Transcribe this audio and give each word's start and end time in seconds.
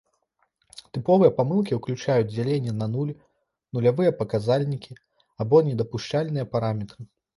Тыповыя 0.97 1.33
памылкі 1.39 1.73
ўключаюць 1.79 2.31
дзяленне 2.35 2.73
на 2.79 2.87
нуль, 2.93 3.11
нулявыя 3.79 4.15
паказальнікі, 4.23 4.99
або 5.45 5.61
недапушчальныя 5.69 6.45
параметры. 6.57 7.01